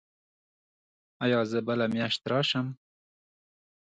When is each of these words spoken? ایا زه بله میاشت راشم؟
ایا 1.23 1.39
زه 1.51 1.59
بله 1.67 1.85
میاشت 1.93 2.21
راشم؟ 2.31 2.67